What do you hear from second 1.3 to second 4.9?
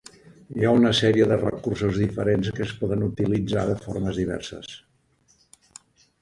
de recursos diferents que es poden utilitzar de formes diverses.